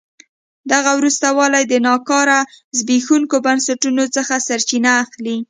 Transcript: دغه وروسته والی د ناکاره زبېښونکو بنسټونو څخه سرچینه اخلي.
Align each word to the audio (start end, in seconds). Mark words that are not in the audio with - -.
دغه 0.71 0.91
وروسته 0.99 1.27
والی 1.37 1.63
د 1.67 1.73
ناکاره 1.87 2.39
زبېښونکو 2.77 3.35
بنسټونو 3.45 4.03
څخه 4.15 4.33
سرچینه 4.47 4.91
اخلي. 5.03 5.37